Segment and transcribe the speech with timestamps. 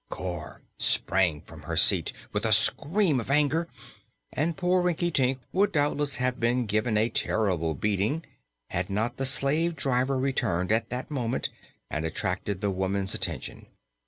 [0.09, 3.67] Cor sprang from her seat with a scream of anger
[4.33, 8.25] and poor Rinkitink would doubtless have been given a terrible beating
[8.71, 11.49] had not the slave driver returned at this moment
[11.87, 13.67] and attracted the woman's attention.